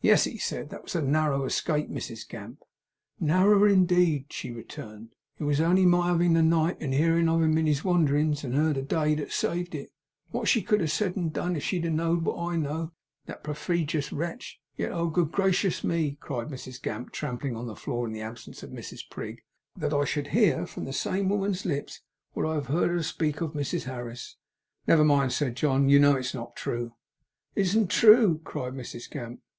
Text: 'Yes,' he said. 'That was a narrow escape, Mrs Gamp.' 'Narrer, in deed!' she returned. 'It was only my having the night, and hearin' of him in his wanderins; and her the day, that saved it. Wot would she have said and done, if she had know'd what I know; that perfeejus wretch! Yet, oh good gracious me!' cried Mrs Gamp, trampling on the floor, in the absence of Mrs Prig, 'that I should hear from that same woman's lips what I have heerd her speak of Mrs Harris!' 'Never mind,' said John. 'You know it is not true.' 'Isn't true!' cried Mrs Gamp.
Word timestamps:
'Yes,' 0.00 0.24
he 0.24 0.38
said. 0.38 0.70
'That 0.70 0.84
was 0.84 0.94
a 0.94 1.02
narrow 1.02 1.44
escape, 1.44 1.90
Mrs 1.90 2.26
Gamp.' 2.26 2.62
'Narrer, 3.20 3.68
in 3.68 3.84
deed!' 3.84 4.32
she 4.32 4.50
returned. 4.50 5.10
'It 5.38 5.44
was 5.44 5.60
only 5.60 5.84
my 5.84 6.06
having 6.08 6.32
the 6.32 6.42
night, 6.42 6.78
and 6.80 6.94
hearin' 6.94 7.28
of 7.28 7.42
him 7.42 7.58
in 7.58 7.66
his 7.66 7.84
wanderins; 7.84 8.42
and 8.44 8.54
her 8.54 8.72
the 8.72 8.80
day, 8.80 9.14
that 9.16 9.30
saved 9.30 9.74
it. 9.74 9.90
Wot 10.32 10.40
would 10.44 10.48
she 10.48 10.62
have 10.62 10.90
said 10.90 11.16
and 11.16 11.34
done, 11.34 11.54
if 11.54 11.62
she 11.62 11.78
had 11.82 11.92
know'd 11.92 12.24
what 12.24 12.38
I 12.38 12.56
know; 12.56 12.92
that 13.26 13.44
perfeejus 13.44 14.10
wretch! 14.10 14.58
Yet, 14.74 14.90
oh 14.90 15.08
good 15.08 15.32
gracious 15.32 15.84
me!' 15.84 16.16
cried 16.18 16.48
Mrs 16.48 16.80
Gamp, 16.80 17.12
trampling 17.12 17.54
on 17.54 17.66
the 17.66 17.76
floor, 17.76 18.06
in 18.06 18.14
the 18.14 18.22
absence 18.22 18.62
of 18.62 18.70
Mrs 18.70 19.02
Prig, 19.10 19.42
'that 19.76 19.92
I 19.92 20.06
should 20.06 20.28
hear 20.28 20.66
from 20.66 20.86
that 20.86 20.94
same 20.94 21.28
woman's 21.28 21.66
lips 21.66 22.00
what 22.32 22.46
I 22.46 22.54
have 22.54 22.68
heerd 22.68 22.88
her 22.88 23.02
speak 23.02 23.42
of 23.42 23.52
Mrs 23.52 23.84
Harris!' 23.84 24.36
'Never 24.86 25.04
mind,' 25.04 25.34
said 25.34 25.56
John. 25.56 25.90
'You 25.90 25.98
know 26.00 26.16
it 26.16 26.20
is 26.20 26.32
not 26.32 26.56
true.' 26.56 26.94
'Isn't 27.54 27.90
true!' 27.90 28.40
cried 28.44 28.72
Mrs 28.72 29.10
Gamp. 29.10 29.42